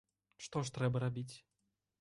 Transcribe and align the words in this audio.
Што 0.45 0.63
ж 0.69 0.73
трэба 0.79 0.97
рабіць? 1.05 1.31